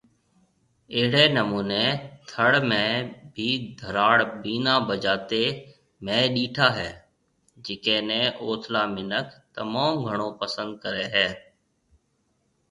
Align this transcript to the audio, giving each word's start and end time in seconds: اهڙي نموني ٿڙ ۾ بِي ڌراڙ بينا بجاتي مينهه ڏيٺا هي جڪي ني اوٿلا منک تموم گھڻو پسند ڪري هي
اهڙي 0.97 1.25
نموني 1.37 1.83
ٿڙ 2.29 2.49
۾ 2.71 2.79
بِي 3.33 3.49
ڌراڙ 3.79 4.17
بينا 4.41 4.73
بجاتي 4.87 5.43
مينهه 6.05 6.31
ڏيٺا 6.33 6.67
هي 6.79 6.89
جڪي 7.65 7.97
ني 8.09 8.21
اوٿلا 8.43 8.83
منک 8.95 9.27
تموم 9.55 9.91
گھڻو 10.05 10.27
پسند 10.41 10.69
ڪري 10.83 11.05
هي 11.15 11.27